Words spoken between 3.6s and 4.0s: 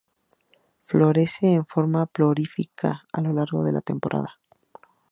de la